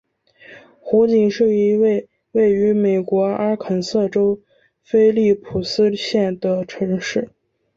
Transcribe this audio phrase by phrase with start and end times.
[0.79, 4.41] 湖景是一个位于美国阿肯色州
[4.81, 7.29] 菲利普斯县的城市。